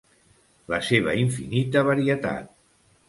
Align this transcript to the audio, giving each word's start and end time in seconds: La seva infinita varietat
La 0.73 0.79
seva 0.87 1.13
infinita 1.25 1.85
varietat 1.89 2.51